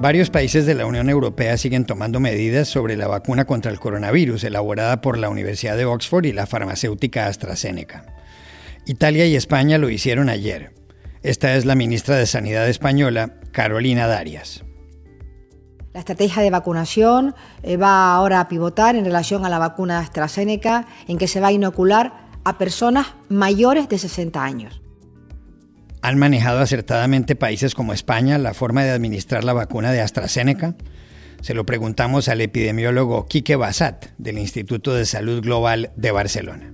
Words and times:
Varios 0.00 0.30
países 0.30 0.64
de 0.64 0.76
la 0.76 0.86
Unión 0.86 1.10
Europea 1.10 1.56
siguen 1.56 1.84
tomando 1.84 2.20
medidas 2.20 2.68
sobre 2.68 2.96
la 2.96 3.08
vacuna 3.08 3.46
contra 3.46 3.72
el 3.72 3.80
coronavirus 3.80 4.44
elaborada 4.44 5.00
por 5.00 5.18
la 5.18 5.28
Universidad 5.28 5.76
de 5.76 5.86
Oxford 5.86 6.24
y 6.24 6.32
la 6.32 6.46
farmacéutica 6.46 7.26
AstraZeneca. 7.26 8.06
Italia 8.86 9.26
y 9.26 9.34
España 9.34 9.76
lo 9.76 9.90
hicieron 9.90 10.28
ayer. 10.28 10.72
Esta 11.24 11.56
es 11.56 11.64
la 11.64 11.74
ministra 11.74 12.14
de 12.14 12.26
Sanidad 12.26 12.68
española, 12.68 13.40
Carolina 13.50 14.06
Darias. 14.06 14.62
La 15.92 15.98
estrategia 15.98 16.44
de 16.44 16.50
vacunación 16.50 17.34
eh, 17.64 17.76
va 17.76 18.14
ahora 18.14 18.38
a 18.38 18.48
pivotar 18.48 18.94
en 18.94 19.04
relación 19.04 19.44
a 19.44 19.48
la 19.48 19.58
vacuna 19.58 19.98
AstraZeneca, 19.98 20.86
en 21.08 21.18
que 21.18 21.26
se 21.26 21.40
va 21.40 21.48
a 21.48 21.52
inocular 21.52 22.28
a 22.44 22.56
personas 22.56 23.08
mayores 23.28 23.88
de 23.88 23.98
60 23.98 24.44
años. 24.44 24.80
¿Han 26.00 26.18
manejado 26.18 26.60
acertadamente 26.60 27.36
países 27.36 27.74
como 27.74 27.92
España 27.92 28.38
la 28.38 28.54
forma 28.54 28.84
de 28.84 28.90
administrar 28.90 29.44
la 29.44 29.52
vacuna 29.52 29.92
de 29.92 30.00
AstraZeneca? 30.00 30.76
Se 31.40 31.54
lo 31.54 31.66
preguntamos 31.66 32.28
al 32.28 32.40
epidemiólogo 32.40 33.26
Quique 33.26 33.56
Basat 33.56 34.06
del 34.18 34.38
Instituto 34.38 34.94
de 34.94 35.06
Salud 35.06 35.42
Global 35.42 35.90
de 35.96 36.10
Barcelona. 36.10 36.70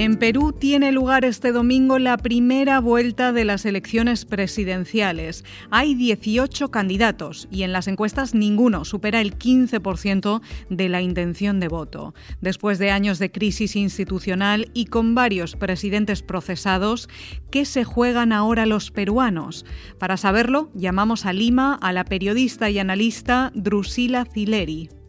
En 0.00 0.16
Perú 0.16 0.54
tiene 0.58 0.92
lugar 0.92 1.26
este 1.26 1.52
domingo 1.52 1.98
la 1.98 2.16
primera 2.16 2.80
vuelta 2.80 3.34
de 3.34 3.44
las 3.44 3.66
elecciones 3.66 4.24
presidenciales. 4.24 5.44
Hay 5.70 5.94
18 5.94 6.70
candidatos 6.70 7.48
y 7.50 7.64
en 7.64 7.74
las 7.74 7.86
encuestas 7.86 8.34
ninguno 8.34 8.86
supera 8.86 9.20
el 9.20 9.38
15% 9.38 10.40
de 10.70 10.88
la 10.88 11.02
intención 11.02 11.60
de 11.60 11.68
voto. 11.68 12.14
Después 12.40 12.78
de 12.78 12.90
años 12.90 13.18
de 13.18 13.30
crisis 13.30 13.76
institucional 13.76 14.70
y 14.72 14.86
con 14.86 15.14
varios 15.14 15.54
presidentes 15.54 16.22
procesados, 16.22 17.10
¿qué 17.50 17.66
se 17.66 17.84
juegan 17.84 18.32
ahora 18.32 18.64
los 18.64 18.90
peruanos? 18.90 19.66
Para 19.98 20.16
saberlo, 20.16 20.70
llamamos 20.72 21.26
a 21.26 21.34
Lima 21.34 21.74
a 21.74 21.92
la 21.92 22.06
periodista 22.06 22.70
y 22.70 22.78
analista 22.78 23.52
Drusila 23.54 24.24
Zileri. 24.24 24.99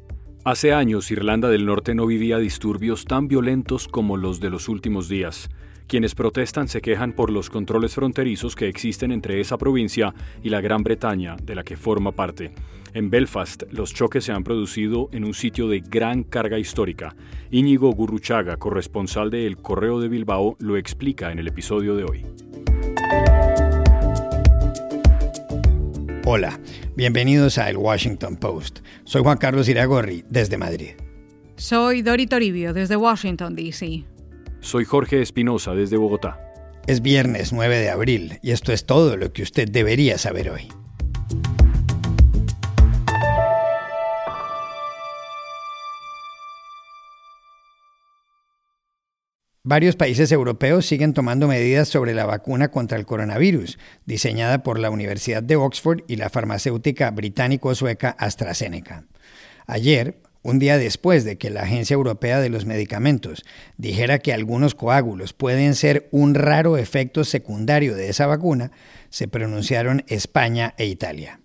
Hace 0.44 0.74
años 0.74 1.12
Irlanda 1.12 1.50
del 1.50 1.68
Norte 1.68 1.94
no 1.94 2.08
vivía 2.08 2.40
disturbios 2.40 3.06
tan 3.06 3.28
violentos 3.28 3.88
como 3.88 4.18
los 4.18 4.40
de 4.40 4.50
los 4.50 4.70
últimos 4.70 5.08
días. 5.08 5.52
Quienes 5.86 6.16
protestan 6.16 6.68
se 6.68 6.82
quejan 6.82 7.14
por 7.14 7.30
los 7.30 7.52
controles 7.52 7.94
fronterizos 7.94 8.56
que 8.56 8.68
existen 8.68 9.12
entre 9.12 9.40
esa 9.40 9.60
provincia 9.60 10.16
y 10.42 10.50
la 10.50 10.60
Gran 10.60 10.82
Bretaña, 10.82 11.36
de 11.36 11.54
la 11.54 11.64
que 11.64 11.78
forma 11.78 12.12
parte. 12.12 12.56
En 12.96 13.12
Belfast, 13.12 13.64
los 13.72 13.94
choques 13.94 14.24
se 14.24 14.32
han 14.32 14.44
producido 14.44 15.10
en 15.12 15.26
un 15.26 15.36
sitio 15.36 15.68
de 15.68 15.82
gran 15.82 16.24
carga 16.24 16.58
histórica. 16.58 17.16
Íñigo 17.52 17.92
Gurruchaga, 17.92 18.58
corresponsal 18.58 19.30
de 19.30 19.46
El 19.46 19.58
Correo 19.58 20.00
de 20.00 20.10
Bilbao, 20.10 20.56
lo 20.58 20.76
explica 20.76 21.32
en 21.32 21.38
el 21.38 21.50
episodio 21.50 21.96
de 21.96 22.04
hoy. 22.04 22.26
Hola, 26.34 26.62
bienvenidos 26.96 27.58
a 27.58 27.70
El 27.70 27.76
Washington 27.76 28.38
Post. 28.38 28.80
Soy 29.04 29.22
Juan 29.22 29.38
Carlos 29.38 29.68
Iragorri, 29.68 30.24
desde 30.30 30.56
Madrid. 30.56 30.92
Soy 31.58 32.04
Dori 32.04 32.26
Toribio, 32.26 32.72
desde 32.72 32.96
Washington, 32.96 33.54
D.C. 33.54 34.06
Soy 34.62 34.86
Jorge 34.86 35.22
Espinosa, 35.22 35.74
desde 35.74 35.98
Bogotá. 35.98 36.40
Es 36.88 37.02
viernes 37.02 37.52
9 37.52 37.80
de 37.80 37.90
abril 37.90 38.40
y 38.42 38.52
esto 38.52 38.72
es 38.72 38.86
todo 38.86 39.18
lo 39.18 39.34
que 39.34 39.44
usted 39.44 39.70
debería 39.70 40.18
saber 40.18 40.52
hoy. 40.52 40.70
Varios 49.64 49.96
países 49.96 50.32
europeos 50.32 50.88
siguen 50.88 51.14
tomando 51.14 51.48
medidas 51.48 51.88
sobre 51.88 52.16
la 52.16 52.26
vacuna 52.26 52.72
contra 52.72 52.98
el 52.98 53.06
coronavirus, 53.06 53.78
diseñada 54.08 54.64
por 54.64 54.80
la 54.80 54.90
Universidad 54.90 55.44
de 55.44 55.56
Oxford 55.56 56.02
y 56.08 56.16
la 56.16 56.32
farmacéutica 56.32 57.12
británico-sueca 57.12 58.10
AstraZeneca. 58.10 59.06
Ayer, 59.68 60.20
un 60.42 60.58
día 60.58 60.80
después 60.80 61.26
de 61.26 61.38
que 61.38 61.52
la 61.52 61.62
Agencia 61.62 61.94
Europea 61.94 62.40
de 62.40 62.50
los 62.50 62.66
Medicamentos 62.66 63.46
dijera 63.78 64.18
que 64.18 64.34
algunos 64.34 64.74
coágulos 64.74 65.34
pueden 65.34 65.76
ser 65.76 66.10
un 66.10 66.34
raro 66.34 66.76
efecto 66.78 67.24
secundario 67.24 67.94
de 67.94 68.10
esa 68.10 68.26
vacuna, 68.26 68.72
se 69.12 69.28
pronunciaron 69.28 70.04
España 70.08 70.74
e 70.80 70.88
Italia. 70.88 71.41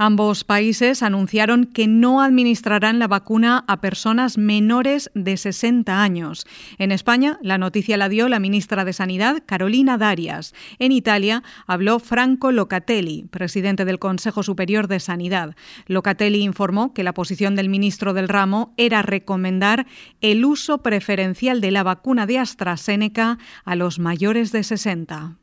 Ambos 0.00 0.44
países 0.44 1.02
anunciaron 1.02 1.64
que 1.64 1.88
no 1.88 2.22
administrarán 2.22 3.00
la 3.00 3.08
vacuna 3.08 3.64
a 3.66 3.80
personas 3.80 4.38
menores 4.38 5.10
de 5.14 5.36
60 5.36 6.00
años. 6.00 6.46
En 6.78 6.92
España, 6.92 7.40
la 7.42 7.58
noticia 7.58 7.96
la 7.96 8.08
dio 8.08 8.28
la 8.28 8.38
ministra 8.38 8.84
de 8.84 8.92
Sanidad, 8.92 9.42
Carolina 9.44 9.98
Darias. 9.98 10.54
En 10.78 10.92
Italia, 10.92 11.42
habló 11.66 11.98
Franco 11.98 12.52
Locatelli, 12.52 13.24
presidente 13.24 13.84
del 13.84 13.98
Consejo 13.98 14.44
Superior 14.44 14.86
de 14.86 15.00
Sanidad. 15.00 15.56
Locatelli 15.88 16.44
informó 16.44 16.94
que 16.94 17.02
la 17.02 17.12
posición 17.12 17.56
del 17.56 17.68
ministro 17.68 18.14
del 18.14 18.28
ramo 18.28 18.74
era 18.76 19.02
recomendar 19.02 19.88
el 20.20 20.44
uso 20.44 20.78
preferencial 20.78 21.60
de 21.60 21.72
la 21.72 21.82
vacuna 21.82 22.24
de 22.26 22.38
AstraZeneca 22.38 23.38
a 23.64 23.74
los 23.74 23.98
mayores 23.98 24.52
de 24.52 24.62
60. 24.62 25.38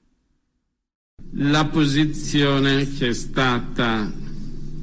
La 1.33 1.71
posición 1.71 2.63
que 2.97 3.09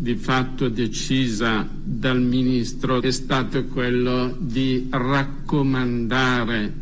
di 0.02 0.16
fatto 0.16 0.68
decisa 0.68 1.64
dal 1.72 2.20
Ministro 2.20 3.00
è 3.00 3.12
stato 3.12 3.66
quello 3.66 4.34
di 4.36 4.88
raccomandare 4.90 6.74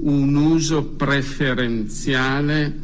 un 0.00 0.34
uso 0.34 0.84
preferenziale 0.84 2.78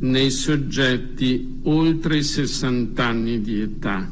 nei 0.00 0.30
soggetti 0.30 1.60
oltre 1.62 2.18
i 2.18 2.22
60 2.22 3.02
anni 3.02 3.40
di 3.40 3.62
età. 3.62 4.06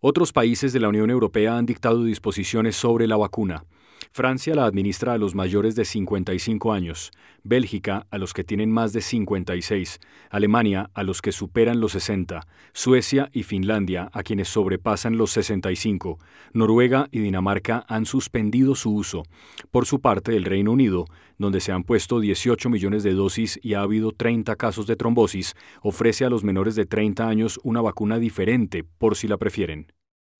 Otros 0.00 0.32
países 0.32 0.74
de 0.74 0.80
la 0.80 0.88
Unión 0.88 1.08
Europea 1.08 1.56
han 1.56 1.64
dictado 1.64 2.04
disposiciones 2.04 2.76
sobre 2.76 3.06
la 3.06 3.16
vacuna. 3.16 3.64
Francia 4.12 4.56
la 4.56 4.64
administra 4.64 5.12
a 5.12 5.18
los 5.18 5.36
mayores 5.36 5.76
de 5.76 5.84
55 5.84 6.72
años, 6.72 7.12
Bélgica 7.44 8.08
a 8.10 8.18
los 8.18 8.34
que 8.34 8.42
tienen 8.42 8.72
más 8.72 8.92
de 8.92 9.02
56, 9.02 10.00
Alemania 10.30 10.90
a 10.94 11.04
los 11.04 11.22
que 11.22 11.30
superan 11.30 11.78
los 11.78 11.92
60, 11.92 12.44
Suecia 12.72 13.30
y 13.32 13.44
Finlandia 13.44 14.10
a 14.12 14.24
quienes 14.24 14.48
sobrepasan 14.48 15.16
los 15.16 15.30
65, 15.30 16.18
Noruega 16.52 17.06
y 17.12 17.20
Dinamarca 17.20 17.84
han 17.86 18.04
suspendido 18.04 18.74
su 18.74 18.92
uso. 18.92 19.22
Por 19.70 19.86
su 19.86 20.00
parte, 20.00 20.34
el 20.34 20.44
Reino 20.44 20.72
Unido, 20.72 21.04
donde 21.38 21.60
se 21.60 21.70
han 21.70 21.84
puesto 21.84 22.18
18 22.18 22.68
millones 22.68 23.04
de 23.04 23.14
dosis 23.14 23.60
y 23.62 23.74
ha 23.74 23.82
habido 23.82 24.10
30 24.10 24.56
casos 24.56 24.88
de 24.88 24.96
trombosis, 24.96 25.54
ofrece 25.82 26.24
a 26.24 26.30
los 26.30 26.42
menores 26.42 26.74
de 26.74 26.84
30 26.84 27.28
años 27.28 27.60
una 27.62 27.80
vacuna 27.80 28.18
diferente 28.18 28.82
por 28.82 29.14
si 29.14 29.28
la 29.28 29.36
prefieren. 29.36 29.86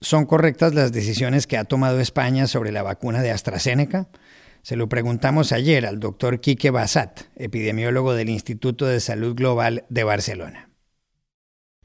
¿Son 0.03 0.25
correctas 0.25 0.75
las 0.75 0.93
decisiones 0.93 1.47
que 1.47 1.59
ha 1.59 1.65
tomado 1.65 2.01
España 2.01 2.47
sobre 2.47 2.73
la 2.73 2.83
vacuna 2.83 3.21
de 3.21 3.33
AstraZeneca? 3.33 4.09
Se 4.63 4.75
lo 4.75 4.89
preguntamos 4.89 5.53
ayer 5.53 5.85
al 5.85 6.01
doctor 6.01 6.41
Quique 6.41 6.71
Basat, 6.71 7.21
epidemiólogo 7.37 8.15
del 8.15 8.31
Instituto 8.31 8.87
de 8.87 9.01
Salud 9.01 9.35
Global 9.37 9.85
de 9.91 10.05
Barcelona. 10.05 10.71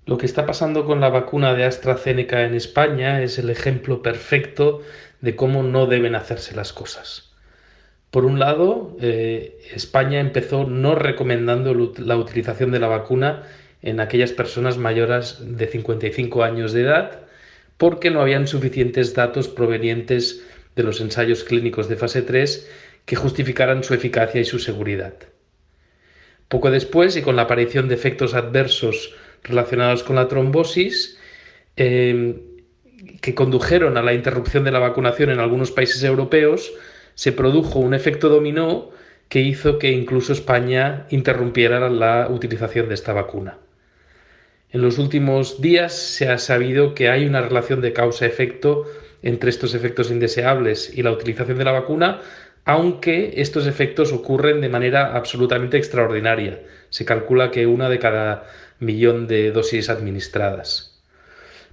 Lo 0.05 0.17
que 0.17 0.27
está 0.27 0.45
pasando 0.45 0.85
con 0.85 1.01
la 1.01 1.09
vacuna 1.09 1.55
de 1.55 1.65
AstraZeneca 1.65 2.43
en 2.45 2.55
España 2.55 3.21
es 3.21 3.37
el 3.37 3.49
ejemplo 3.49 4.01
perfecto 4.01 4.81
de 5.19 5.35
cómo 5.35 5.61
no 5.61 5.85
deben 5.85 6.15
hacerse 6.15 6.55
las 6.55 6.71
cosas. 6.71 7.33
Por 8.11 8.23
un 8.23 8.39
lado, 8.39 8.95
eh, 9.01 9.59
España 9.73 10.21
empezó 10.21 10.63
no 10.63 10.95
recomendando 10.95 11.73
la 11.97 12.15
utilización 12.15 12.71
de 12.71 12.79
la 12.79 12.87
vacuna 12.87 13.43
en 13.81 13.99
aquellas 13.99 14.31
personas 14.31 14.77
mayores 14.77 15.39
de 15.41 15.67
55 15.67 16.45
años 16.45 16.71
de 16.71 16.83
edad 16.83 17.24
porque 17.77 18.09
no 18.09 18.21
habían 18.21 18.47
suficientes 18.47 19.13
datos 19.13 19.47
provenientes 19.47 20.43
de 20.75 20.83
los 20.83 21.01
ensayos 21.01 21.43
clínicos 21.43 21.89
de 21.89 21.95
fase 21.95 22.21
3 22.21 22.69
que 23.05 23.15
justificaran 23.15 23.83
su 23.83 23.93
eficacia 23.93 24.41
y 24.41 24.45
su 24.45 24.59
seguridad. 24.59 25.13
Poco 26.47 26.71
después, 26.71 27.15
y 27.17 27.21
con 27.21 27.35
la 27.35 27.43
aparición 27.43 27.87
de 27.87 27.95
efectos 27.95 28.33
adversos 28.33 29.13
relacionados 29.43 30.03
con 30.03 30.15
la 30.15 30.27
trombosis, 30.27 31.17
em, 31.75 32.41
que 33.21 33.35
condujeron 33.35 33.97
a 33.97 34.01
la 34.01 34.13
interrupción 34.13 34.63
de 34.63 34.71
la 34.71 34.79
vacunación 34.79 35.29
en 35.29 35.39
algunos 35.39 35.71
países 35.71 36.03
europeos, 36.03 36.71
se 37.13 37.31
produjo 37.31 37.79
un 37.79 37.93
efecto 37.93 38.29
dominó 38.29 38.91
que 39.29 39.41
hizo 39.41 39.79
que 39.79 39.91
incluso 39.91 40.33
España 40.33 41.07
interrumpiera 41.09 41.89
la 41.89 42.27
utilización 42.29 42.87
de 42.89 42.95
esta 42.95 43.13
vacuna. 43.13 43.57
En 44.75 44.81
los 44.81 44.97
últimos 44.97 45.61
días 45.61 45.93
se 45.93 46.27
ha 46.27 46.37
sabido 46.37 46.95
que 46.95 47.07
hay 47.07 47.25
una 47.25 47.41
relación 47.41 47.79
de 47.79 47.93
causa-efecto 47.93 48.83
entre 49.23 49.49
estos 49.49 49.73
efectos 49.73 50.11
indeseables 50.11 50.91
y 50.93 51.01
la 51.01 51.13
utilización 51.13 51.57
de 51.57 51.63
la 51.63 51.71
vacuna, 51.71 52.19
aunque 52.65 53.35
estos 53.37 53.67
efectos 53.67 54.11
ocurren 54.11 54.59
de 54.59 54.67
manera 54.67 55.15
absolutamente 55.15 55.77
extraordinaria. 55.77 56.59
Se 56.89 57.05
calcula 57.05 57.51
que 57.51 57.67
una 57.67 57.87
de 57.87 57.99
cada 57.99 58.47
millón 58.81 59.27
de 59.27 59.53
dosis 59.53 59.89
administradas. 59.89 61.01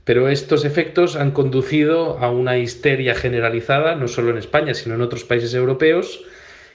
Pero 0.05 0.29
estos 0.29 0.65
efectos 0.65 1.17
han 1.17 1.33
conducido 1.33 2.19
a 2.19 2.31
una 2.31 2.59
histeria 2.59 3.17
generalizada, 3.17 3.97
no 3.97 4.07
solo 4.07 4.31
en 4.31 4.39
España, 4.39 4.75
sino 4.75 4.95
en 4.95 5.03
otros 5.03 5.25
países 5.25 5.55
europeos, 5.55 6.25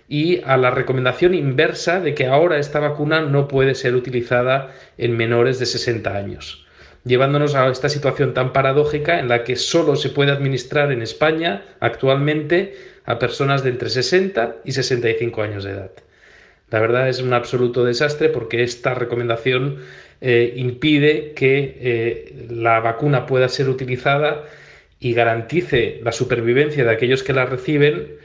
y 0.07 0.41
a 0.43 0.57
la 0.57 0.71
recomendación 0.71 1.33
inversa 1.33 1.99
de 1.99 2.13
que 2.13 2.27
ahora 2.27 2.59
esta 2.59 2.79
vacuna 2.79 3.21
no 3.21 3.47
puede 3.47 3.75
ser 3.75 3.95
utilizada 3.95 4.73
en 4.97 5.17
menores 5.17 5.59
de 5.59 5.65
60 5.65 6.15
años, 6.15 6.65
llevándonos 7.03 7.55
a 7.55 7.67
esta 7.67 7.89
situación 7.89 8.33
tan 8.33 8.53
paradójica 8.53 9.19
en 9.19 9.27
la 9.27 9.43
que 9.43 9.55
solo 9.55 9.95
se 9.95 10.09
puede 10.09 10.31
administrar 10.31 10.91
en 10.91 11.01
España 11.01 11.63
actualmente 11.79 12.75
a 13.05 13.19
personas 13.19 13.63
de 13.63 13.71
entre 13.71 13.89
60 13.89 14.57
y 14.63 14.71
65 14.71 15.41
años 15.41 15.63
de 15.63 15.71
edad. 15.71 15.91
La 16.69 16.81
verdad 16.81 17.07
es 17.07 17.21
un 17.21 17.33
absoluto 17.33 17.85
desastre 17.85 18.27
porque 18.29 18.63
esta 18.63 18.93
recomendación 18.93 19.77
eh, 20.19 20.53
impide 20.57 21.33
que 21.33 21.77
eh, 21.79 22.47
la 22.49 22.79
vacuna 22.81 23.25
pueda 23.25 23.47
ser 23.47 23.69
utilizada 23.69 24.43
y 24.99 25.13
garantice 25.13 26.01
la 26.03 26.11
supervivencia 26.11 26.83
de 26.83 26.91
aquellos 26.91 27.23
que 27.23 27.33
la 27.33 27.45
reciben, 27.45 28.17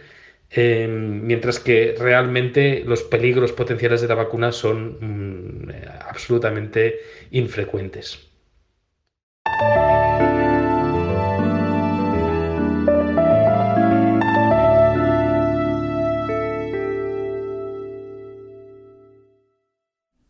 eh, 0.54 0.86
mientras 0.88 1.58
que 1.60 1.94
realmente 1.98 2.84
los 2.84 3.02
peligros 3.02 3.52
potenciales 3.52 4.00
de 4.00 4.08
la 4.08 4.14
vacuna 4.14 4.52
son 4.52 4.98
mm, 5.00 5.70
absolutamente 6.08 7.00
infrecuentes. 7.30 8.31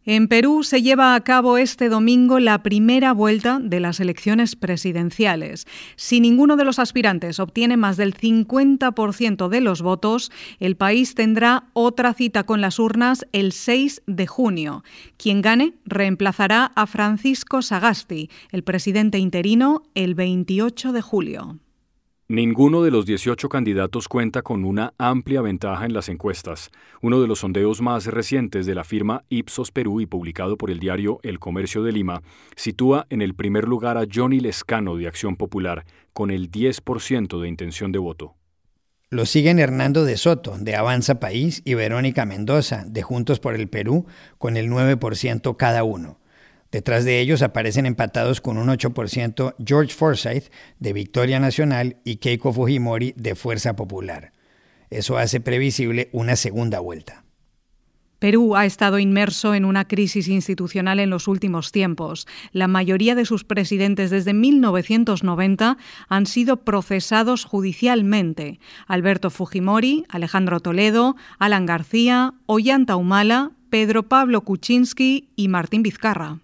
En 0.04 0.26
Perú 0.26 0.64
se 0.64 0.82
lleva 0.82 1.14
a 1.14 1.20
cabo 1.20 1.58
este 1.58 1.88
domingo 1.88 2.40
la 2.40 2.64
primera 2.64 3.12
vuelta 3.12 3.60
de 3.62 3.78
las 3.78 4.00
elecciones 4.00 4.56
presidenciales. 4.56 5.64
Si 5.94 6.20
ninguno 6.20 6.56
de 6.56 6.64
los 6.64 6.80
aspirantes 6.80 7.38
obtiene 7.38 7.76
más 7.76 7.96
del 7.96 8.12
50% 8.16 9.48
de 9.48 9.60
los 9.60 9.80
votos, 9.80 10.32
el 10.58 10.74
país 10.74 11.14
tendrá 11.14 11.68
otra 11.72 12.14
cita 12.14 12.42
con 12.42 12.60
las 12.60 12.80
urnas 12.80 13.24
el 13.30 13.52
6 13.52 14.02
de 14.08 14.26
junio. 14.26 14.82
Quien 15.18 15.40
gane 15.40 15.74
reemplazará 15.84 16.72
a 16.74 16.88
Francisco 16.88 17.62
Sagasti, 17.62 18.28
el 18.50 18.64
presidente 18.64 19.18
interino, 19.18 19.84
el 19.94 20.16
28 20.16 20.90
de 20.90 21.00
julio. 21.00 21.61
Ninguno 22.32 22.82
de 22.82 22.90
los 22.90 23.04
18 23.04 23.50
candidatos 23.50 24.08
cuenta 24.08 24.40
con 24.40 24.64
una 24.64 24.94
amplia 24.96 25.42
ventaja 25.42 25.84
en 25.84 25.92
las 25.92 26.08
encuestas. 26.08 26.70
Uno 27.02 27.20
de 27.20 27.26
los 27.26 27.40
sondeos 27.40 27.82
más 27.82 28.06
recientes 28.06 28.64
de 28.64 28.74
la 28.74 28.84
firma 28.84 29.22
Ipsos 29.28 29.70
Perú 29.70 30.00
y 30.00 30.06
publicado 30.06 30.56
por 30.56 30.70
el 30.70 30.78
diario 30.78 31.20
El 31.24 31.38
Comercio 31.38 31.82
de 31.82 31.92
Lima 31.92 32.22
sitúa 32.56 33.06
en 33.10 33.20
el 33.20 33.34
primer 33.34 33.68
lugar 33.68 33.98
a 33.98 34.06
Johnny 34.10 34.40
Lescano 34.40 34.96
de 34.96 35.08
Acción 35.08 35.36
Popular 35.36 35.84
con 36.14 36.30
el 36.30 36.50
10% 36.50 37.38
de 37.38 37.48
intención 37.48 37.92
de 37.92 37.98
voto. 37.98 38.34
Lo 39.10 39.26
siguen 39.26 39.58
Hernando 39.58 40.06
de 40.06 40.16
Soto, 40.16 40.56
de 40.58 40.74
Avanza 40.74 41.20
País, 41.20 41.60
y 41.66 41.74
Verónica 41.74 42.24
Mendoza, 42.24 42.86
de 42.86 43.02
Juntos 43.02 43.40
por 43.40 43.54
el 43.54 43.68
Perú, 43.68 44.06
con 44.38 44.56
el 44.56 44.70
9% 44.70 45.54
cada 45.58 45.84
uno. 45.84 46.21
Detrás 46.72 47.04
de 47.04 47.20
ellos 47.20 47.42
aparecen 47.42 47.84
empatados 47.84 48.40
con 48.40 48.56
un 48.56 48.68
8% 48.68 49.54
George 49.64 49.94
Forsyth 49.94 50.50
de 50.80 50.92
Victoria 50.94 51.38
Nacional 51.38 51.98
y 52.02 52.16
Keiko 52.16 52.52
Fujimori 52.52 53.12
de 53.14 53.34
Fuerza 53.34 53.76
Popular. 53.76 54.32
Eso 54.88 55.18
hace 55.18 55.40
previsible 55.40 56.08
una 56.12 56.34
segunda 56.34 56.80
vuelta. 56.80 57.24
Perú 58.18 58.56
ha 58.56 58.64
estado 58.66 58.98
inmerso 58.98 59.54
en 59.54 59.64
una 59.64 59.86
crisis 59.86 60.28
institucional 60.28 61.00
en 61.00 61.10
los 61.10 61.28
últimos 61.28 61.72
tiempos. 61.72 62.26
La 62.52 62.68
mayoría 62.68 63.14
de 63.16 63.26
sus 63.26 63.44
presidentes 63.44 64.10
desde 64.10 64.32
1990 64.32 65.76
han 66.08 66.26
sido 66.26 66.58
procesados 66.58 67.44
judicialmente. 67.44 68.60
Alberto 68.86 69.28
Fujimori, 69.28 70.06
Alejandro 70.08 70.60
Toledo, 70.60 71.16
Alan 71.38 71.66
García, 71.66 72.34
Ollanta 72.46 72.96
Humala, 72.96 73.50
Pedro 73.70 74.04
Pablo 74.04 74.42
Kuczynski 74.42 75.30
y 75.34 75.48
Martín 75.48 75.82
Vizcarra. 75.82 76.38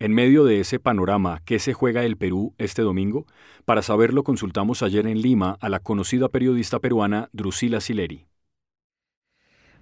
En 0.00 0.14
medio 0.14 0.44
de 0.44 0.60
ese 0.60 0.78
panorama, 0.78 1.42
¿qué 1.44 1.58
se 1.58 1.72
juega 1.72 2.04
el 2.04 2.16
Perú 2.16 2.54
este 2.58 2.82
domingo? 2.82 3.26
Para 3.64 3.82
saberlo 3.82 4.22
consultamos 4.22 4.84
ayer 4.84 5.08
en 5.08 5.20
Lima 5.20 5.58
a 5.60 5.68
la 5.68 5.80
conocida 5.80 6.28
periodista 6.28 6.78
peruana 6.78 7.28
Drusila 7.32 7.80
Sileri. 7.80 8.28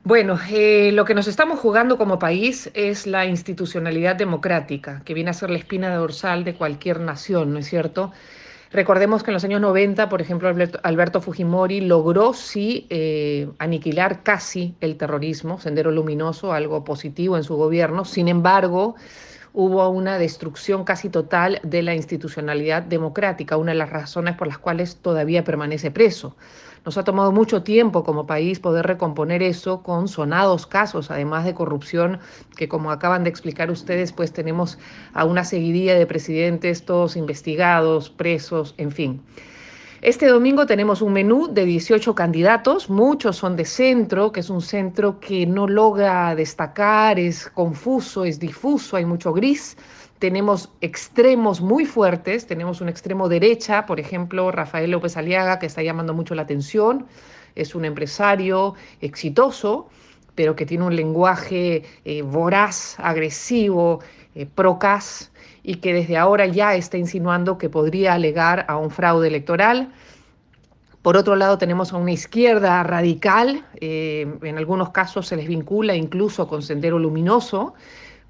Bueno, 0.04 0.38
eh, 0.50 0.90
lo 0.92 1.04
que 1.04 1.14
nos 1.14 1.26
estamos 1.26 1.58
jugando 1.58 1.98
como 1.98 2.18
país 2.18 2.70
es 2.72 3.06
la 3.06 3.26
institucionalidad 3.26 4.16
democrática, 4.16 5.02
que 5.04 5.12
viene 5.12 5.28
a 5.28 5.34
ser 5.34 5.50
la 5.50 5.58
espina 5.58 5.94
dorsal 5.94 6.44
de 6.44 6.54
cualquier 6.54 7.00
nación, 7.00 7.52
¿no 7.52 7.58
es 7.58 7.66
cierto? 7.68 8.10
Recordemos 8.72 9.22
que 9.22 9.32
en 9.32 9.34
los 9.34 9.44
años 9.44 9.60
90, 9.60 10.08
por 10.08 10.22
ejemplo, 10.22 10.48
Alberto, 10.82 11.20
Fujimori 11.20 11.82
logró 11.82 12.32
sí 12.32 12.86
eh, 12.88 13.50
aniquilar 13.58 14.22
casi 14.22 14.76
el 14.80 14.96
terrorismo, 14.96 15.60
sendero 15.60 15.90
luminoso, 15.90 16.54
algo 16.54 16.84
positivo 16.84 17.36
en 17.36 17.44
su 17.44 17.56
gobierno. 17.56 18.06
Sin 18.06 18.28
embargo, 18.28 18.96
hubo 19.56 19.88
una 19.88 20.18
destrucción 20.18 20.84
casi 20.84 21.08
total 21.08 21.60
de 21.62 21.82
la 21.82 21.94
institucionalidad 21.94 22.82
democrática, 22.82 23.56
una 23.56 23.72
de 23.72 23.78
las 23.78 23.88
razones 23.88 24.36
por 24.36 24.48
las 24.48 24.58
cuales 24.58 24.96
todavía 24.96 25.44
permanece 25.44 25.90
preso. 25.90 26.36
Nos 26.84 26.98
ha 26.98 27.04
tomado 27.04 27.32
mucho 27.32 27.62
tiempo 27.62 28.04
como 28.04 28.26
país 28.26 28.60
poder 28.60 28.86
recomponer 28.86 29.42
eso 29.42 29.82
con 29.82 30.08
sonados 30.08 30.66
casos, 30.66 31.10
además 31.10 31.46
de 31.46 31.54
corrupción, 31.54 32.20
que 32.54 32.68
como 32.68 32.90
acaban 32.90 33.24
de 33.24 33.30
explicar 33.30 33.70
ustedes, 33.70 34.12
pues 34.12 34.30
tenemos 34.30 34.78
a 35.14 35.24
una 35.24 35.42
seguidilla 35.42 35.94
de 35.94 36.06
presidentes, 36.06 36.84
todos 36.84 37.16
investigados, 37.16 38.10
presos, 38.10 38.74
en 38.76 38.92
fin. 38.92 39.22
Este 40.06 40.28
domingo 40.28 40.66
tenemos 40.66 41.02
un 41.02 41.12
menú 41.12 41.48
de 41.52 41.64
18 41.64 42.14
candidatos, 42.14 42.88
muchos 42.88 43.38
son 43.38 43.56
de 43.56 43.64
centro, 43.64 44.30
que 44.30 44.38
es 44.38 44.50
un 44.50 44.62
centro 44.62 45.18
que 45.18 45.48
no 45.48 45.66
logra 45.66 46.36
destacar, 46.36 47.18
es 47.18 47.50
confuso, 47.50 48.24
es 48.24 48.38
difuso, 48.38 48.96
hay 48.96 49.04
mucho 49.04 49.32
gris. 49.32 49.76
Tenemos 50.20 50.70
extremos 50.80 51.60
muy 51.60 51.86
fuertes, 51.86 52.46
tenemos 52.46 52.80
un 52.80 52.88
extremo 52.88 53.28
derecha, 53.28 53.84
por 53.84 53.98
ejemplo, 53.98 54.52
Rafael 54.52 54.92
López 54.92 55.16
Aliaga, 55.16 55.58
que 55.58 55.66
está 55.66 55.82
llamando 55.82 56.14
mucho 56.14 56.36
la 56.36 56.42
atención, 56.42 57.06
es 57.56 57.74
un 57.74 57.84
empresario 57.84 58.74
exitoso, 59.00 59.88
pero 60.36 60.54
que 60.54 60.66
tiene 60.66 60.84
un 60.84 60.94
lenguaje 60.94 61.82
eh, 62.04 62.22
voraz, 62.22 62.94
agresivo, 63.00 63.98
eh, 64.36 64.46
procas 64.46 65.32
y 65.68 65.74
que 65.76 65.92
desde 65.92 66.16
ahora 66.16 66.46
ya 66.46 66.76
está 66.76 66.96
insinuando 66.96 67.58
que 67.58 67.68
podría 67.68 68.14
alegar 68.14 68.64
a 68.68 68.76
un 68.76 68.92
fraude 68.92 69.26
electoral. 69.26 69.88
Por 71.02 71.16
otro 71.16 71.34
lado, 71.34 71.58
tenemos 71.58 71.92
a 71.92 71.96
una 71.96 72.12
izquierda 72.12 72.84
radical, 72.84 73.64
eh, 73.80 74.32
en 74.42 74.58
algunos 74.58 74.90
casos 74.90 75.26
se 75.26 75.34
les 75.34 75.48
vincula 75.48 75.96
incluso 75.96 76.46
con 76.46 76.62
Sendero 76.62 77.00
Luminoso, 77.00 77.74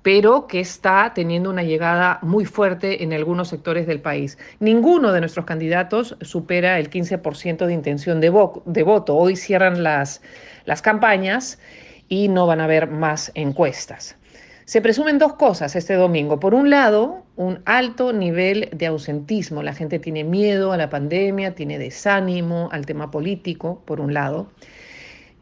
pero 0.00 0.47
que 0.47 0.61
está 0.61 1.12
teniendo 1.14 1.50
una 1.50 1.62
llegada 1.62 2.21
muy 2.23 2.47
fuerte 2.47 3.05
en 3.05 3.12
algunos 3.12 3.49
sectores 3.49 3.87
del 3.87 4.00
país. 4.00 4.38
Ninguno 4.59 5.12
de 5.12 5.21
nuestros 5.21 5.45
candidatos 5.45 6.16
supera 6.23 6.78
el 6.78 6.88
15% 6.88 7.66
de 7.66 7.75
intención 7.75 8.19
de, 8.19 8.33
de, 8.64 8.83
voto. 8.83 9.14
Hoy 9.14 9.37
cierran 9.37 9.83
las, 9.83 10.23
las 10.64 10.81
campañas 10.81 11.59
y 12.09 12.28
no 12.28 12.47
van 12.47 12.62
a 12.62 12.64
haber 12.64 12.90
más 12.90 13.31
encuestas. 13.35 14.16
Se 14.67 14.81
presumen 14.81 15.21
dos 15.21 15.35
cosas 15.35 15.77
este 15.77 15.95
domingo. 15.95 16.41
Por 16.41 16.53
un 16.53 16.71
lado, 16.71 17.23
un 17.37 17.63
alto 17.67 18.13
nivel 18.13 18.69
de 18.73 18.87
ausentismo. 18.87 19.63
La 19.63 19.75
gente 19.75 20.01
tiene 20.01 20.25
miedo 20.25 20.73
a 20.73 20.77
la 20.77 20.91
pandemia, 20.91 21.55
tiene 21.55 21.79
desánimo 21.79 22.69
al 22.73 22.85
tema 22.85 23.13
político, 23.13 23.81
por 23.85 24.01
un 24.01 24.13
lado. 24.13 24.49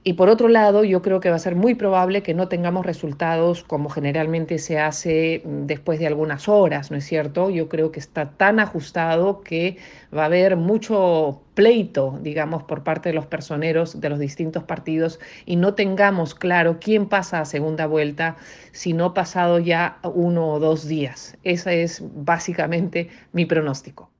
Y 0.06 0.12
por 0.14 0.28
otro 0.28 0.48
lado, 0.48 0.84
yo 0.84 1.00
creo 1.00 1.20
que 1.20 1.30
va 1.30 1.36
a 1.36 1.38
ser 1.38 1.56
muy 1.56 1.74
probable 1.74 2.22
que 2.22 2.34
no 2.34 2.46
tengamos 2.48 2.84
resultados 2.84 3.64
como 3.64 3.88
generalmente 3.88 4.58
se 4.58 4.78
hace 4.78 5.40
mm, 5.44 5.64
después 5.64 5.98
de 5.98 6.06
algunas 6.06 6.46
horas, 6.46 6.90
¿no 6.90 6.98
es 6.98 7.06
cierto? 7.06 7.48
Yo 7.48 7.70
creo 7.70 7.90
que 7.90 8.00
está 8.00 8.32
tan 8.32 8.60
ajustado 8.60 9.40
que 9.40 9.78
va 10.14 10.24
a 10.24 10.26
haber 10.26 10.56
mucho 10.56 11.40
pleito, 11.54 12.18
digamos, 12.22 12.64
por 12.64 12.84
parte 12.84 13.08
de 13.08 13.14
los 13.14 13.26
personeros 13.26 13.98
de 13.98 14.10
los 14.10 14.18
distintos 14.18 14.64
partidos 14.64 15.20
y 15.46 15.56
no 15.56 15.74
tengamos 15.74 16.34
claro 16.34 16.78
quién 16.80 17.08
pasa 17.08 17.40
a 17.40 17.46
segunda 17.46 17.86
vuelta, 17.86 18.36
si 18.72 18.92
no 18.92 19.14
pasado 19.14 19.58
ya 19.58 20.00
uno 20.02 20.48
o 20.52 20.60
dos 20.60 20.86
días. 20.86 21.38
Ese 21.44 21.82
es 21.82 22.02
básicamente 22.14 23.08
mi 23.32 23.46
pronóstico. 23.46 24.13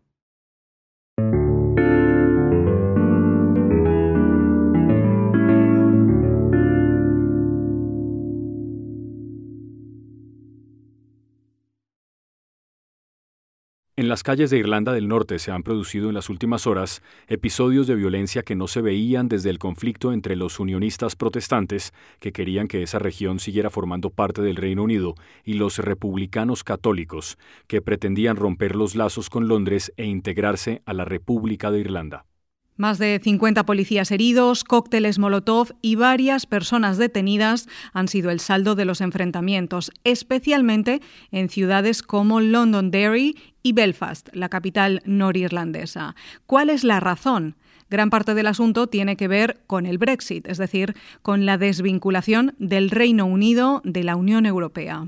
En 14.04 14.10
las 14.10 14.22
calles 14.22 14.50
de 14.50 14.58
Irlanda 14.58 14.92
del 14.92 15.08
Norte 15.08 15.38
se 15.38 15.50
han 15.50 15.62
producido 15.62 16.10
en 16.10 16.14
las 16.14 16.28
últimas 16.28 16.66
horas 16.66 17.00
episodios 17.26 17.86
de 17.86 17.94
violencia 17.94 18.42
que 18.42 18.54
no 18.54 18.68
se 18.68 18.82
veían 18.82 19.30
desde 19.30 19.48
el 19.48 19.58
conflicto 19.58 20.12
entre 20.12 20.36
los 20.36 20.60
unionistas 20.60 21.16
protestantes, 21.16 21.94
que 22.20 22.30
querían 22.30 22.68
que 22.68 22.82
esa 22.82 22.98
región 22.98 23.40
siguiera 23.40 23.70
formando 23.70 24.10
parte 24.10 24.42
del 24.42 24.56
Reino 24.56 24.82
Unido, 24.82 25.14
y 25.42 25.54
los 25.54 25.78
republicanos 25.78 26.64
católicos, 26.64 27.38
que 27.66 27.80
pretendían 27.80 28.36
romper 28.36 28.76
los 28.76 28.94
lazos 28.94 29.30
con 29.30 29.48
Londres 29.48 29.90
e 29.96 30.04
integrarse 30.04 30.82
a 30.84 30.92
la 30.92 31.06
República 31.06 31.70
de 31.70 31.80
Irlanda. 31.80 32.26
Más 32.76 32.98
de 32.98 33.20
50 33.22 33.64
policías 33.66 34.10
heridos, 34.10 34.64
cócteles 34.64 35.20
Molotov 35.20 35.68
y 35.80 35.94
varias 35.94 36.44
personas 36.44 36.98
detenidas 36.98 37.68
han 37.92 38.08
sido 38.08 38.30
el 38.30 38.40
saldo 38.40 38.74
de 38.74 38.84
los 38.84 39.00
enfrentamientos, 39.00 39.92
especialmente 40.02 41.00
en 41.30 41.50
ciudades 41.50 42.02
como 42.02 42.40
Londonderry 42.40 43.36
y 43.62 43.74
Belfast, 43.74 44.28
la 44.32 44.48
capital 44.48 45.02
norirlandesa. 45.04 46.16
¿Cuál 46.46 46.68
es 46.68 46.82
la 46.82 46.98
razón? 46.98 47.54
Gran 47.90 48.10
parte 48.10 48.34
del 48.34 48.48
asunto 48.48 48.88
tiene 48.88 49.16
que 49.16 49.28
ver 49.28 49.60
con 49.68 49.86
el 49.86 49.98
Brexit, 49.98 50.48
es 50.48 50.58
decir, 50.58 50.96
con 51.22 51.46
la 51.46 51.58
desvinculación 51.58 52.56
del 52.58 52.90
Reino 52.90 53.24
Unido 53.24 53.82
de 53.84 54.02
la 54.02 54.16
Unión 54.16 54.46
Europea. 54.46 55.06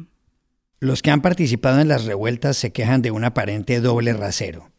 Los 0.79 1.03
que 1.03 1.11
han 1.11 1.21
participado 1.21 1.81
en 1.81 1.89
las 1.89 2.05
revueltas 2.05 2.57
se 2.57 2.71
quejan 2.71 3.03
de 3.03 3.11
un 3.11 3.25
aparente 3.25 3.81
doble 3.81 4.13
rasero 4.13 4.71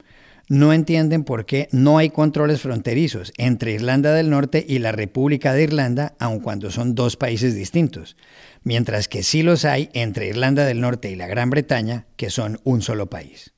no 0.50 0.72
entienden 0.72 1.24
por 1.24 1.46
qué 1.46 1.68
no 1.72 1.98
hay 1.98 2.10
controles 2.10 2.62
fronterizos 2.62 3.34
entre 3.38 3.74
Irlanda 3.74 4.14
del 4.14 4.30
Norte 4.30 4.66
y 4.68 4.80
la 4.80 4.92
República 4.92 5.54
de 5.54 5.64
Irlanda, 5.64 6.16
aun 6.20 6.40
cuando 6.40 6.72
son 6.72 6.96
dos 6.96 7.18
países 7.18 7.56
distintos, 7.56 8.16
mientras 8.64 9.08
que 9.08 9.24
sí 9.24 9.44
los 9.44 9.66
hay 9.66 9.90
entre 9.94 10.28
Irlanda 10.28 10.66
del 10.66 10.80
Norte 10.80 11.12
y 11.12 11.16
la 11.16 11.28
Gran 11.28 11.50
Bretaña, 11.50 12.08
que 12.16 12.30
son 12.30 12.60
un 12.64 12.82
solo 12.82 13.08
país. 13.08 13.54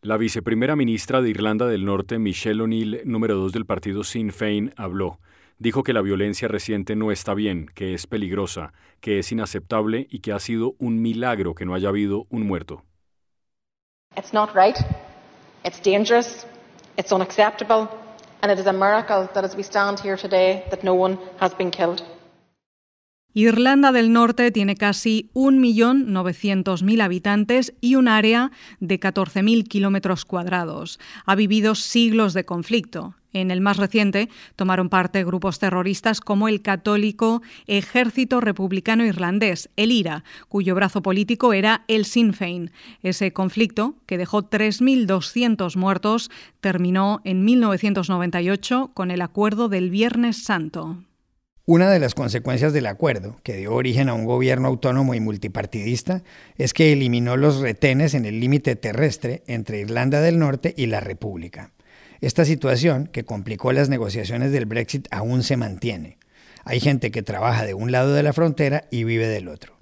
La 0.00 0.16
viceprimera 0.16 0.76
ministra 0.76 1.20
de 1.20 1.30
Irlanda 1.30 1.66
del 1.66 1.84
Norte, 1.84 2.20
Michelle 2.20 2.62
O'Neill, 2.62 3.00
número 3.04 3.34
dos 3.34 3.52
del 3.52 3.66
partido 3.66 4.04
Sinn 4.04 4.32
Féin, 4.32 4.72
habló. 4.76 5.18
Dijo 5.58 5.82
que 5.82 5.92
la 5.92 6.02
violencia 6.02 6.46
reciente 6.46 6.94
no 6.94 7.10
está 7.10 7.34
bien, 7.34 7.66
que 7.74 7.94
es 7.94 8.06
peligrosa, 8.06 8.72
que 9.00 9.18
es 9.18 9.32
inaceptable 9.32 10.06
y 10.08 10.20
que 10.20 10.30
ha 10.30 10.38
sido 10.38 10.76
un 10.78 11.02
milagro 11.02 11.56
que 11.56 11.66
no 11.66 11.74
haya 11.74 11.88
habido 11.88 12.26
un 12.30 12.46
muerto. 12.46 12.84
It's 14.16 14.32
not 14.32 14.50
right. 14.54 14.76
It's 15.64 15.80
dangerous, 15.80 16.46
it's 16.96 17.12
unacceptable, 17.12 17.88
and 18.42 18.52
it 18.52 18.58
is 18.58 18.66
a 18.66 18.72
miracle 18.72 19.28
that 19.34 19.44
as 19.44 19.56
we 19.56 19.62
stand 19.62 20.00
here 20.00 20.16
today 20.16 20.64
that 20.70 20.84
no 20.84 20.94
one 20.94 21.18
has 21.38 21.54
been 21.54 21.70
killed. 21.70 22.02
Irlanda 23.40 23.92
del 23.92 24.12
Norte 24.12 24.50
tiene 24.50 24.74
casi 24.74 25.30
1.900.000 25.34 27.00
habitantes 27.00 27.72
y 27.80 27.94
un 27.94 28.08
área 28.08 28.50
de 28.80 28.98
14.000 28.98 29.68
kilómetros 29.68 30.24
cuadrados. 30.24 30.98
Ha 31.24 31.36
vivido 31.36 31.76
siglos 31.76 32.34
de 32.34 32.44
conflicto. 32.44 33.14
En 33.32 33.52
el 33.52 33.60
más 33.60 33.76
reciente 33.76 34.28
tomaron 34.56 34.88
parte 34.88 35.22
grupos 35.22 35.60
terroristas 35.60 36.20
como 36.20 36.48
el 36.48 36.62
católico 36.62 37.40
Ejército 37.68 38.40
Republicano 38.40 39.04
Irlandés, 39.04 39.70
el 39.76 39.92
IRA, 39.92 40.24
cuyo 40.48 40.74
brazo 40.74 41.00
político 41.00 41.52
era 41.52 41.84
el 41.86 42.06
Sinn 42.06 42.34
Féin. 42.34 42.72
Ese 43.04 43.32
conflicto, 43.32 43.94
que 44.06 44.18
dejó 44.18 44.50
3.200 44.50 45.76
muertos, 45.76 46.32
terminó 46.60 47.20
en 47.22 47.44
1998 47.44 48.90
con 48.94 49.12
el 49.12 49.22
Acuerdo 49.22 49.68
del 49.68 49.90
Viernes 49.90 50.42
Santo. 50.42 51.04
Una 51.70 51.90
de 51.90 51.98
las 51.98 52.14
consecuencias 52.14 52.72
del 52.72 52.86
acuerdo, 52.86 53.36
que 53.42 53.54
dio 53.58 53.74
origen 53.74 54.08
a 54.08 54.14
un 54.14 54.24
gobierno 54.24 54.68
autónomo 54.68 55.12
y 55.12 55.20
multipartidista, 55.20 56.22
es 56.56 56.72
que 56.72 56.94
eliminó 56.94 57.36
los 57.36 57.60
retenes 57.60 58.14
en 58.14 58.24
el 58.24 58.40
límite 58.40 58.74
terrestre 58.74 59.42
entre 59.46 59.80
Irlanda 59.80 60.22
del 60.22 60.38
Norte 60.38 60.72
y 60.78 60.86
la 60.86 61.00
República. 61.00 61.72
Esta 62.22 62.46
situación, 62.46 63.06
que 63.06 63.26
complicó 63.26 63.70
las 63.74 63.90
negociaciones 63.90 64.50
del 64.50 64.64
Brexit, 64.64 65.08
aún 65.10 65.42
se 65.42 65.58
mantiene. 65.58 66.16
Hay 66.64 66.80
gente 66.80 67.10
que 67.10 67.22
trabaja 67.22 67.66
de 67.66 67.74
un 67.74 67.92
lado 67.92 68.14
de 68.14 68.22
la 68.22 68.32
frontera 68.32 68.84
y 68.90 69.04
vive 69.04 69.28
del 69.28 69.48
otro. 69.48 69.77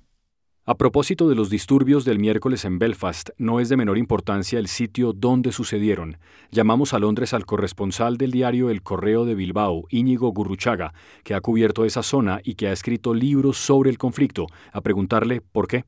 A 0.69 0.77
propósito 0.77 1.29
de 1.29 1.37
los 1.37 1.49
disturbios 1.49 2.05
del 2.05 2.19
miércoles 2.19 2.65
en 2.65 2.81
Belfast, 2.81 3.31
no 3.39 3.61
es 3.61 3.69
de 3.69 3.77
menor 3.77 3.99
importancia 3.99 4.59
el 4.59 4.67
sitio 4.67 5.13
donde 5.13 5.53
sucedieron. 5.53 6.19
Llamamos 6.51 6.93
a 6.93 6.99
Londres 6.99 7.35
al 7.35 7.47
corresponsal 7.47 8.17
del 8.17 8.33
diario 8.33 8.69
El 8.69 8.83
Correo 8.83 9.25
de 9.25 9.37
Bilbao, 9.37 9.85
Íñigo 9.91 10.33
Gurruchaga, 10.33 10.93
que 11.23 11.35
ha 11.35 11.41
cubierto 11.41 11.85
esa 11.85 12.03
zona 12.03 12.41
y 12.43 12.57
que 12.57 12.67
ha 12.67 12.73
escrito 12.73 13.15
libros 13.15 13.59
sobre 13.59 13.91
el 13.91 13.97
conflicto, 13.99 14.49
a 14.73 14.81
preguntarle 14.81 15.41
por 15.41 15.69
qué 15.69 15.85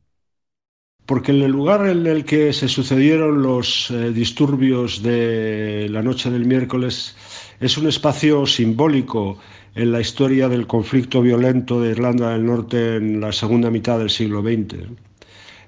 porque 1.06 1.32
el 1.32 1.50
lugar 1.50 1.88
en 1.88 2.06
el 2.06 2.26
que 2.26 2.52
se 2.52 2.68
sucedieron 2.68 3.42
los 3.42 3.90
eh, 3.90 4.12
disturbios 4.12 5.02
de 5.02 5.88
la 5.88 6.02
noche 6.02 6.30
del 6.30 6.44
miércoles 6.44 7.16
es 7.60 7.78
un 7.78 7.88
espacio 7.88 8.44
simbólico 8.44 9.38
en 9.78 9.92
la 9.92 10.00
historia 10.00 10.48
del 10.48 10.66
conflicto 10.66 11.22
violento 11.22 11.80
de 11.80 11.90
Irlanda 11.90 12.30
del 12.32 12.44
Norte 12.44 12.96
en 12.96 13.20
la 13.20 13.32
segunda 13.32 13.70
mitad 13.70 13.98
del 13.98 14.10
siglo 14.10 14.42
XX. 14.42 14.88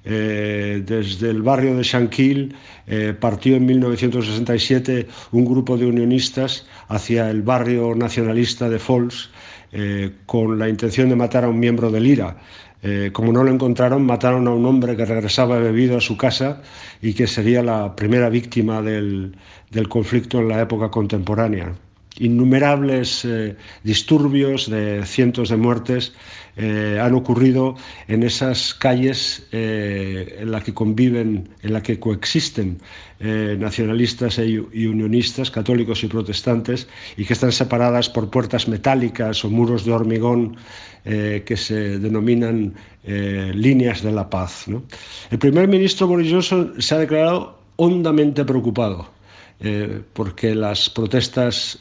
Eh, 0.04 0.82
desde 0.84 1.30
el 1.30 1.42
barrio 1.42 1.76
de 1.76 1.82
Shankill 1.82 2.54
eh, 2.86 3.14
partió 3.18 3.56
en 3.56 3.66
1967 3.66 5.06
un 5.32 5.44
grupo 5.44 5.76
de 5.76 5.86
unionistas 5.86 6.66
hacia 6.88 7.30
el 7.30 7.42
barrio 7.42 7.94
nacionalista 7.94 8.68
de 8.68 8.78
Falls 8.78 9.30
con 10.26 10.58
la 10.58 10.68
intención 10.68 11.08
de 11.08 11.14
matar 11.14 11.44
a 11.44 11.48
un 11.48 11.60
miembro 11.60 11.92
del 11.92 12.04
IRA. 12.04 12.36
Eh, 12.82 13.10
como 13.12 13.32
no 13.32 13.44
lo 13.44 13.50
encontraron, 13.50 14.04
mataron 14.06 14.48
a 14.48 14.52
un 14.52 14.64
hombre 14.64 14.96
que 14.96 15.04
regresaba 15.04 15.58
bebido 15.58 15.98
a 15.98 16.00
su 16.00 16.16
casa 16.16 16.62
y 17.02 17.12
que 17.12 17.26
sería 17.26 17.62
la 17.62 17.94
primera 17.94 18.30
víctima 18.30 18.80
del, 18.80 19.36
conflicto 19.88 20.38
en 20.40 20.48
la 20.48 20.62
época 20.62 20.90
contemporánea. 20.90 21.74
Innumerables 22.18 23.24
eh, 23.24 23.56
disturbios 23.84 24.68
de 24.68 25.04
cientos 25.06 25.48
de 25.48 25.56
muertes 25.56 26.12
eh, 26.56 26.98
han 27.00 27.14
ocurrido 27.14 27.76
en 28.08 28.22
esas 28.22 28.74
calles 28.74 29.46
en 29.52 30.50
las 30.50 30.64
que 30.64 30.74
conviven, 30.74 31.48
en 31.62 31.72
las 31.72 31.82
que 31.82 31.98
coexisten 31.98 32.78
nacionalistas 33.20 34.38
e 34.38 34.46
y 34.48 34.86
unionistas, 34.86 35.50
católicos 35.50 36.02
y 36.02 36.08
protestantes, 36.08 36.88
y 37.16 37.24
que 37.24 37.34
están 37.34 37.52
separadas 37.52 38.08
por 38.08 38.30
puertas 38.30 38.66
metálicas 38.66 39.44
o 39.44 39.50
muros 39.50 39.84
de 39.84 39.92
hormigón 39.92 40.56
eh, 41.06 41.44
que 41.46 41.56
se 41.56 41.98
denominan 41.98 42.74
eh, 43.04 43.52
líneas 43.54 44.02
de 44.02 44.12
la 44.12 44.28
paz. 44.28 44.66
El 45.30 45.38
primer 45.38 45.66
ministro 45.66 46.06
Boris 46.06 46.30
Johnson 46.30 46.74
se 46.78 46.94
ha 46.94 46.98
declarado 46.98 47.58
hondamente 47.76 48.44
preocupado 48.44 49.08
eh, 49.60 50.02
porque 50.12 50.54
las 50.54 50.90
protestas 50.90 51.78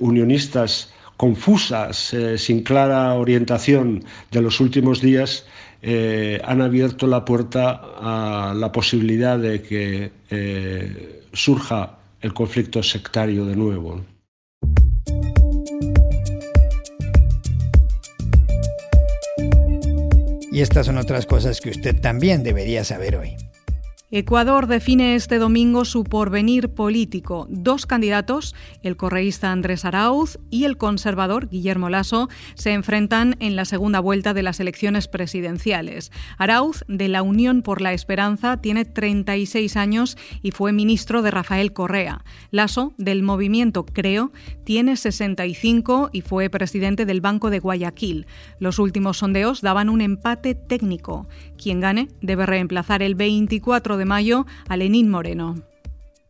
unionistas 0.00 0.92
confusas, 1.16 2.14
sin 2.36 2.62
clara 2.62 3.14
orientación 3.14 4.04
de 4.30 4.42
los 4.42 4.60
últimos 4.60 5.00
días, 5.00 5.46
han 5.82 6.60
abierto 6.60 7.06
la 7.06 7.24
puerta 7.24 7.80
a 7.98 8.54
la 8.56 8.72
posibilidad 8.72 9.38
de 9.38 9.62
que 9.62 10.10
surja 11.32 11.98
el 12.20 12.34
conflicto 12.34 12.82
sectario 12.82 13.44
de 13.44 13.56
nuevo. 13.56 14.04
Y 20.58 20.60
estas 20.60 20.86
son 20.86 20.98
otras 20.98 21.24
cosas 21.24 21.60
que 21.60 21.70
usted 21.70 22.00
también 22.00 22.42
debería 22.42 22.82
saber 22.82 23.14
hoy. 23.14 23.36
Ecuador 24.10 24.68
define 24.68 25.16
este 25.16 25.36
domingo 25.36 25.84
su 25.84 26.02
porvenir 26.02 26.70
político. 26.70 27.46
Dos 27.50 27.84
candidatos, 27.84 28.54
el 28.82 28.96
correísta 28.96 29.52
Andrés 29.52 29.84
Arauz 29.84 30.38
y 30.48 30.64
el 30.64 30.78
conservador 30.78 31.50
Guillermo 31.50 31.90
Lasso, 31.90 32.30
se 32.54 32.72
enfrentan 32.72 33.36
en 33.38 33.54
la 33.54 33.66
segunda 33.66 34.00
vuelta 34.00 34.32
de 34.32 34.42
las 34.42 34.60
elecciones 34.60 35.08
presidenciales. 35.08 36.10
Arauz, 36.38 36.86
de 36.88 37.08
la 37.08 37.20
Unión 37.20 37.60
por 37.60 37.82
la 37.82 37.92
Esperanza, 37.92 38.62
tiene 38.62 38.86
36 38.86 39.76
años 39.76 40.16
y 40.40 40.52
fue 40.52 40.72
ministro 40.72 41.20
de 41.20 41.30
Rafael 41.30 41.74
Correa. 41.74 42.24
Lasso, 42.50 42.94
del 42.96 43.22
movimiento 43.22 43.84
Creo, 43.84 44.32
tiene 44.64 44.96
65 44.96 46.08
y 46.14 46.22
fue 46.22 46.48
presidente 46.48 47.04
del 47.04 47.20
Banco 47.20 47.50
de 47.50 47.58
Guayaquil. 47.58 48.26
Los 48.58 48.78
últimos 48.78 49.18
sondeos 49.18 49.60
daban 49.60 49.90
un 49.90 50.00
empate 50.00 50.54
técnico. 50.54 51.28
Quien 51.62 51.80
gane 51.80 52.08
debe 52.22 52.46
reemplazar 52.46 53.02
el 53.02 53.14
24 53.14 53.97
de 53.97 53.97
mayo 54.04 54.46
a 54.68 54.76
Lenín 54.76 55.10
Moreno. 55.10 55.56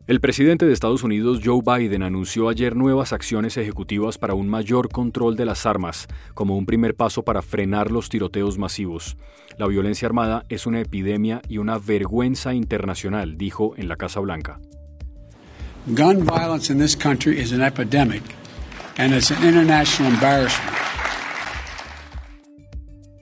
El 0.09 0.21
presidente 0.21 0.65
de 0.65 0.73
Estados 0.73 1.03
Unidos, 1.03 1.41
Joe 1.45 1.61
Biden, 1.63 2.01
anunció 2.01 2.49
ayer 2.49 2.75
nuevas 2.75 3.13
acciones 3.13 3.57
ejecutivas 3.57 4.17
para 4.17 4.33
un 4.33 4.49
mayor 4.49 4.89
control 4.89 5.35
de 5.35 5.45
las 5.45 5.67
armas, 5.67 6.07
como 6.33 6.57
un 6.57 6.65
primer 6.65 6.95
paso 6.95 7.23
para 7.23 7.43
frenar 7.43 7.91
los 7.91 8.09
tiroteos 8.09 8.57
masivos. 8.57 9.17
La 9.59 9.67
violencia 9.67 10.07
armada 10.07 10.45
es 10.49 10.65
una 10.65 10.79
epidemia 10.79 11.43
y 11.47 11.59
una 11.59 11.77
vergüenza 11.77 12.55
internacional, 12.55 13.37
dijo 13.37 13.75
en 13.77 13.87
la 13.87 13.97
Casa 13.97 14.19
Blanca. 14.19 14.59
Gun 15.85 16.25
violence 16.25 16.73
in 16.73 16.79
this 16.79 16.95
country 16.95 17.39
is 17.39 17.51
an 17.51 17.61
epidemic 17.61 18.23
and 18.97 19.13
it's 19.13 19.29
an 19.29 19.43
international 19.47 20.11
embarrassment. 20.11 20.88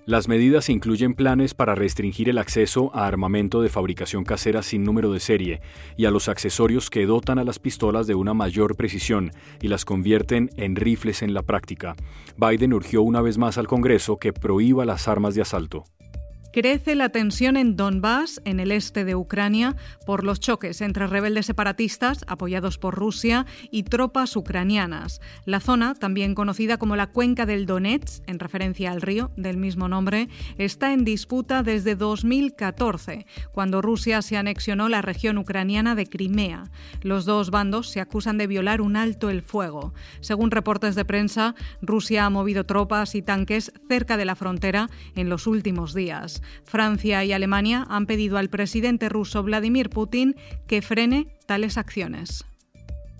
Las 0.08 0.30
medidas 0.30 0.70
incluyen 0.70 1.16
planes 1.16 1.54
para 1.54 1.76
restringir 1.76 2.30
el 2.30 2.38
acceso 2.38 2.96
a 2.96 3.08
armamento 3.08 3.62
de 3.62 3.68
fabricación 3.68 4.24
casera 4.24 4.64
sin 4.64 4.86
número 4.86 5.12
de 5.12 5.20
serie 5.20 5.60
y 5.98 6.06
a 6.06 6.12
los 6.12 6.30
accesorios 6.30 6.90
que 6.90 7.06
dotan 7.06 7.40
a 7.40 7.44
las 7.44 7.60
pistolas 7.60 8.08
de 8.08 8.16
una 8.16 8.34
mayor 8.34 8.78
precisión 8.78 9.34
y 9.62 9.68
las 9.68 9.84
convierten 9.84 10.50
en 10.56 10.78
rifles 10.78 11.24
en 11.24 11.34
la 11.34 11.42
práctica. 11.42 11.98
Biden 12.38 12.74
urgió 12.74 13.02
una 13.02 13.20
vez 13.20 13.38
más 13.38 13.58
al 13.58 13.68
Congreso 13.68 14.16
que 14.16 14.32
prohíba 14.32 14.86
las 14.86 15.10
armas 15.10 15.36
de 15.36 15.42
asalto. 15.42 15.84
Crece 16.51 16.96
la 16.96 17.10
tensión 17.10 17.58
en 17.58 17.75
Donbass, 17.75 18.42
en 18.46 18.60
el 18.60 18.72
este 18.72 19.06
de 19.06 19.16
Ucrania, 19.16 19.75
por 20.06 20.24
los 20.24 20.39
choques 20.39 20.82
entre 20.82 21.06
rebeldes 21.06 21.46
separatistas, 21.46 22.24
apoyados 22.27 22.77
por 22.77 22.96
Rusia, 22.96 23.46
y 23.70 23.84
tropas 23.84 24.36
ucranianas. 24.36 25.20
La 25.46 25.60
zona, 25.60 25.94
también 25.94 26.36
conocida 26.36 26.77
como 26.77 26.96
la 26.96 27.08
Cuenca 27.08 27.46
del 27.46 27.66
Donetsk, 27.66 28.24
en 28.27 28.39
referencia 28.39 28.92
al 28.92 29.01
río 29.01 29.32
del 29.36 29.58
mismo 29.58 29.88
nombre, 29.88 30.30
está 30.58 30.94
en 30.94 31.04
disputa 31.04 31.63
desde 31.63 31.96
2014, 31.96 33.25
cuando 33.51 33.82
Rusia 33.82 34.22
se 34.22 34.38
anexionó 34.38 34.89
la 34.89 35.01
región 35.01 35.38
ucraniana 35.38 35.96
de 35.96 36.08
Crimea. 36.08 36.63
Los 37.01 37.25
dos 37.25 37.51
bandos 37.51 37.89
se 37.89 38.01
acusan 38.01 38.38
de 38.38 38.48
violar 38.48 38.82
un 38.82 38.96
alto 38.96 39.30
el 39.30 39.42
fuego. 39.42 39.94
Según 40.22 40.51
reportes 40.51 40.96
de 40.96 41.06
prensa, 41.06 41.56
Rusia 41.82 42.25
ha 42.25 42.30
movido 42.30 42.66
tropas 42.66 43.16
y 43.16 43.22
tanques 43.22 43.72
cerca 43.88 44.18
de 44.18 44.25
la 44.25 44.36
frontera 44.36 44.89
en 45.16 45.30
los 45.30 45.48
últimos 45.48 45.94
días. 45.94 46.37
Francia 46.63 47.24
y 47.24 47.34
Alemania 47.34 47.86
han 47.89 48.06
pedido 48.06 48.38
al 48.38 48.50
presidente 48.50 49.10
ruso 49.10 49.44
Vladimir 49.44 49.89
Putin 49.89 50.36
que 50.67 50.82
frene 50.82 51.27
tales 51.46 51.77
acciones. 51.77 52.46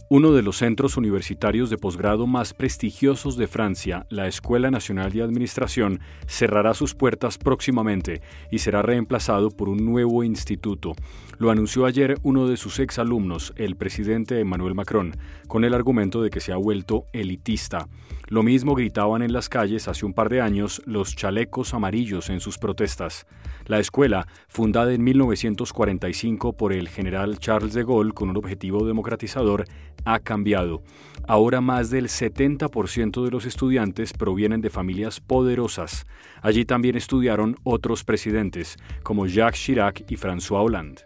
Uno 0.10 0.32
de 0.32 0.42
los 0.42 0.56
centros 0.56 0.96
universitarios 0.96 1.70
de 1.70 1.78
posgrado 1.78 2.28
más 2.28 2.54
prestigiosos 2.54 3.36
de 3.36 3.46
Francia, 3.46 4.06
la 4.10 4.30
Escuela 4.30 4.72
Nacional 4.72 5.12
de 5.12 5.22
Administración, 5.22 6.00
cerrará 6.28 6.74
sus 6.74 6.96
puertas 6.96 7.38
próximamente 7.38 8.22
y 8.50 8.60
será 8.60 8.82
reemplazado 8.82 9.52
por 9.52 9.68
un 9.68 9.84
nuevo 9.84 10.24
instituto. 10.24 10.94
Lo 11.40 11.52
anunció 11.52 11.86
ayer 11.86 12.20
uno 12.24 12.48
de 12.48 12.56
sus 12.56 12.80
exalumnos, 12.80 13.52
el 13.58 13.76
presidente 13.76 14.40
Emmanuel 14.40 14.76
Macron, 14.76 15.14
con 15.50 15.66
el 15.66 15.74
argumento 15.74 16.22
de 16.22 16.30
que 16.30 16.40
se 16.40 16.54
ha 16.54 16.58
vuelto 16.58 17.04
elitista. 17.12 17.90
Lo 18.30 18.44
mismo 18.44 18.76
gritaban 18.76 19.22
en 19.22 19.32
las 19.32 19.48
calles 19.48 19.88
hace 19.88 20.06
un 20.06 20.14
par 20.14 20.28
de 20.28 20.42
años 20.42 20.82
los 20.86 21.16
chalecos 21.16 21.74
amarillos 21.74 22.30
en 22.30 22.42
sus 22.42 22.58
protestas. 22.58 23.26
La 23.68 23.80
escuela, 23.80 24.28
fundada 24.50 24.94
en 24.94 25.02
1945 25.02 26.52
por 26.52 26.74
el 26.74 26.90
general 26.90 27.40
Charles 27.40 27.74
de 27.74 27.86
Gaulle 27.86 28.12
con 28.12 28.30
un 28.30 28.36
objetivo 28.36 28.86
democratizador, 28.86 29.64
ha 30.04 30.20
cambiado. 30.20 30.84
Ahora 31.26 31.62
más 31.62 31.90
del 31.90 32.10
70% 32.10 33.24
de 33.24 33.32
los 33.32 33.46
estudiantes 33.46 34.12
provienen 34.12 34.60
de 34.60 34.70
familias 34.70 35.22
poderosas. 35.22 36.06
Allí 36.42 36.66
también 36.66 36.98
estudiaron 36.98 37.56
otros 37.64 38.04
presidentes, 38.04 38.76
como 39.04 39.26
Jacques 39.26 39.62
Chirac 39.62 40.04
y 40.10 40.18
François 40.18 40.66
Hollande. 40.66 41.04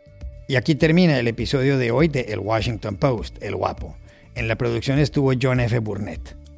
Y 0.48 0.56
aquí 0.56 0.74
termina 0.74 1.20
el 1.20 1.28
episodio 1.28 1.78
de 1.78 1.92
hoy 1.92 2.08
de 2.08 2.22
El 2.22 2.40
Washington 2.40 2.96
Post, 2.96 3.38
El 3.44 3.56
Guapo. 3.56 3.96
En 4.34 4.48
la 4.48 4.56
producción 4.56 4.98
estuvo 4.98 5.34
John 5.40 5.60
F. 5.60 5.78
Burnett. 5.80 6.41